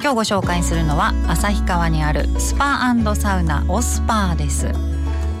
[0.00, 4.68] 今日ご紹介するのは旭川にあるスパサウナオスパーです。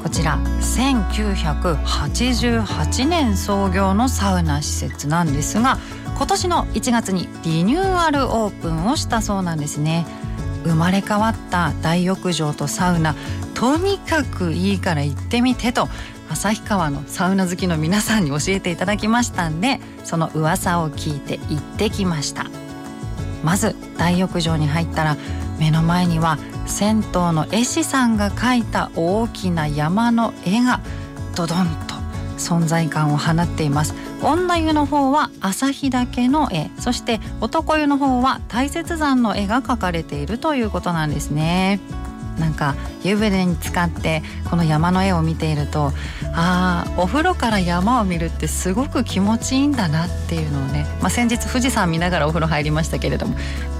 [0.02, 5.78] こちら1988年創業のサウナ施設なんですが
[6.16, 10.06] 今年の1月にリニューアルオープンをしたそうなんですね。
[10.64, 13.14] 生まれ変わった大浴場とサウナ
[13.54, 15.88] とにかくいいから行ってみてと
[16.30, 22.57] 旭川のサウナ好きの皆さんに教えていただきましたんでその噂を聞いて行ってきました。
[23.42, 25.16] まず大浴場に入ったら
[25.58, 30.80] 目の前には銭湯の絵師さんが描いた大きな山の絵が
[31.34, 31.94] ドドンと
[32.36, 33.94] 存在感を放っています。
[34.22, 36.70] 女湯の方は朝日岳の絵。
[36.78, 41.80] そして男湯の方は大雪山の絵が描かれているということなんですね。
[42.38, 45.92] なんか湯船に浸かってこの山の絵を見ていると
[46.34, 53.36] ああお風呂から山を見るってすごく気持ちいいんだなっていうのをね、まあ、先日富士山見ながらお風呂入りましたけれども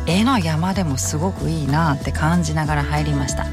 [0.06, 3.46] 絵の山でもすごくいいなって感じながら入りました。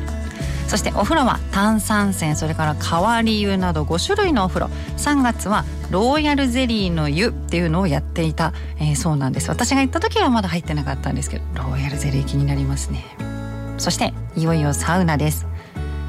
[0.67, 4.69] そしてお風呂は炭酸泉それから変わり湯など5種類のお風呂。
[4.97, 9.49] 3月はローヤルゼリーの湯っていうのをやっていた、えー、そうなんです。
[9.49, 13.34] 私が行った時はまだ入ってなかったんですけどローヤルゼリー気になりますね。
[13.77, 15.47] そしていよいよサウナです。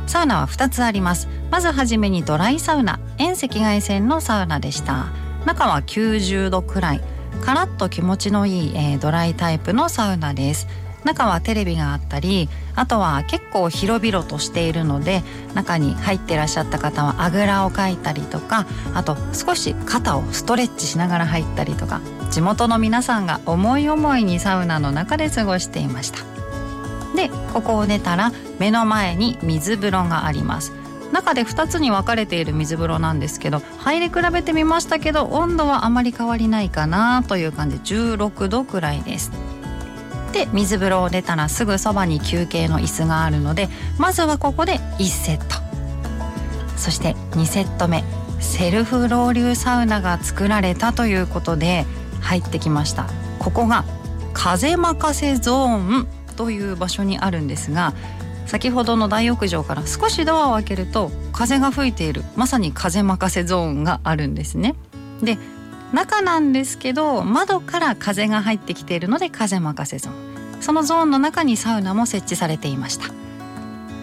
[0.07, 1.29] サウナは2つあります。
[1.51, 3.01] まずはじめにドライサウナ。
[3.19, 5.07] 遠赤外線のサウナでした。
[5.45, 7.01] 中は90度くらい。
[7.45, 10.67] カラッと気持ちのいい、えー、ドライタイプのサウナです。
[11.07, 15.23] 中はテレビがあったりあとは結構広々としているので
[15.55, 22.01] 中に入ってらっしゃった方はあぐらをかいたりとかあと少し肩をストレッチしながら入ったりとか
[22.31, 26.36] 地元の皆さんが思い思いにサウナの中で過ごしていました。
[27.17, 30.73] でここを出たら目の前に水風呂があります。
[31.13, 39.33] 中で2つに分かれている水風呂なんですけど入り比べてみましたけど温度はあまり変わりないかなという感じ16度くらいです。
[40.33, 43.69] で水風呂を出たらすぐそばに休憩の椅子があるので
[43.99, 45.57] まずはここで1セット。
[46.77, 48.05] そして2セット目
[48.41, 51.87] セルフロウリュサウナが作られたということで
[52.21, 53.07] 入ってきました。
[53.39, 53.85] ここが
[54.35, 56.16] 風任せゾーン。
[56.37, 57.95] という場所にあるんですが
[58.47, 62.23] 先ほどの大浴場から少しドアを開けると風が吹いている。
[62.37, 64.77] まさに風任せゾーンがあるんですね。
[65.21, 65.37] で
[65.93, 70.13] 中なんですけど窓から風が入ってきているので風任せゾー
[70.59, 70.63] ン。
[70.63, 73.07] そのゾーンの中にサウナも設置されていました。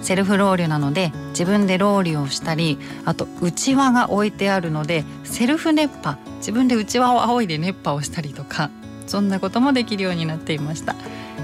[0.01, 6.17] セルフロウリュなので自分でロウリュをしたりあと内輪が置いてあるのでセルフ熱波。
[6.39, 8.69] 自分で内輪を仰いで熱波をしたりとか
[9.07, 10.95] そんなこともできるようになっていました。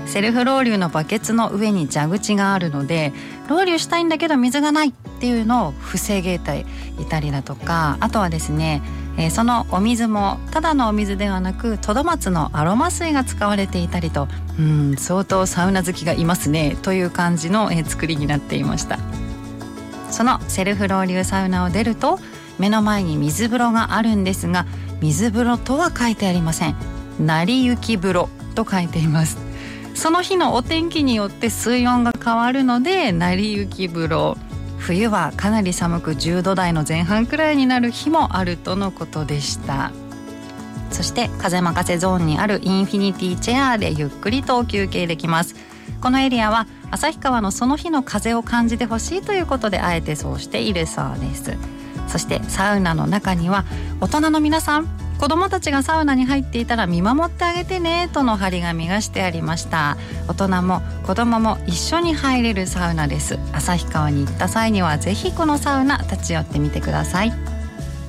[0.10, 3.14] セルフロウリュのバケツの上に蛇口があるので
[3.48, 6.66] ロウリュしたいんだけど水がないっていうのを防げて
[7.00, 8.82] いたりだとかあとはですね
[9.18, 18.98] えー、そのお水もただのお水ではなくトドマツのアロマ水が使われていたりとうん相当サウナ好きがいますねという感じの、えー、作りになっていました。
[20.10, 22.18] そのセルフロウリュサウナを出ると
[22.58, 24.66] 目の前に水風呂があるんですが
[25.02, 26.76] 水風呂とは書いてありません。
[27.20, 29.49] 成り行き風呂と書いています。
[30.00, 34.38] その日のお天気によって水温が変わるので成り行き風呂。
[34.78, 39.92] 冬はかなり寒く10度台の前半くらいになる日もあるとのことでした。
[40.90, 45.56] そして風任せゾーンにあるインフィニティチェアでゆっくりと休憩できます。
[46.00, 51.58] このエリアは旭川のその日の風を感じてほしいということであえてそうしているそうです。
[52.08, 53.66] そしてサウナの中には
[54.00, 59.98] 大人の皆さん子どもたちがサウナに入っていたら見守ってあげてねとの張り紙がしてありました。
[60.30, 63.38] 大人も子どもも一緒に入れるサウナです。
[63.52, 67.49] 旭川に行った際にはぜひこのサウナ立ち寄ってみてください。